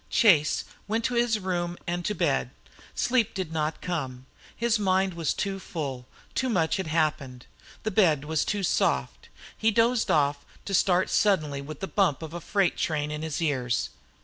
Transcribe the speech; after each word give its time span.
Chase 0.09 0.63
went 0.87 1.05
to 1.05 1.13
his 1.13 1.37
room 1.37 1.77
and 1.85 2.03
to 2.05 2.15
bed. 2.15 2.49
Sleep 2.95 3.35
did 3.35 3.53
not 3.53 3.75
soon 3.75 3.81
come. 3.83 4.25
His 4.55 4.79
mind 4.79 5.13
was 5.13 5.31
too 5.31 5.59
full; 5.59 6.07
too 6.33 6.49
much 6.49 6.77
had 6.77 6.87
happened; 6.87 7.45
the 7.83 7.91
bed 7.91 8.25
was 8.25 8.43
too 8.43 8.63
soft. 8.63 9.29
He 9.55 9.69
dozed 9.69 10.09
off, 10.09 10.43
to 10.65 10.73
start 10.73 11.11
suddenly 11.11 11.59
up 11.61 11.67
with 11.67 11.81
the 11.81 11.87
bump 11.87 12.23
of 12.23 12.33
a 12.33 12.41
freight 12.41 12.77
train 12.77 13.11
in 13.11 13.21
his 13.21 13.43
ears. 13.43 13.91